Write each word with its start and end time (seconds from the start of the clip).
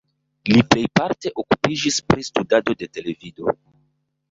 Li 0.53 0.61
plejparte 0.71 1.33
okupiĝis 1.43 2.01
pri 2.09 2.27
studado 2.31 2.77
de 2.83 2.91
televido. 2.99 3.57